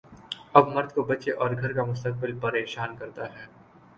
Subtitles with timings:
[0.53, 3.45] اب مرد کو بچے اور گھر کا مستقبل پریشان کرتا ہے۔